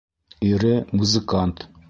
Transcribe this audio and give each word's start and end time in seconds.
Ире- 0.51 0.73
музыкант. 0.97 1.67